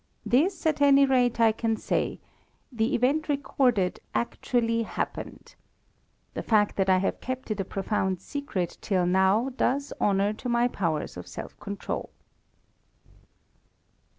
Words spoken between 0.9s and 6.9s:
rate, I can say: the event recorded actually happened. The fact that